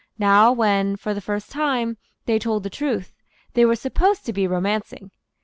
Now, 0.17 0.51
when, 0.51 0.95
for 0.95 1.13
the 1.13 1.21
first 1.21 1.51
time, 1.51 1.95
they 2.25 2.39
told 2.39 2.63
the 2.63 2.71
truth, 2.71 3.13
they 3.53 3.65
were 3.65 3.75
supposed 3.75 4.25
to 4.25 4.33
be 4.33 4.47
romancing. 4.47 5.11